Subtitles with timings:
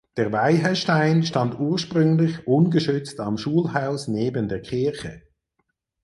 [0.17, 5.21] Der Weihestein stand ursprünglich ungeschützt am Schulhaus neben der Kirche.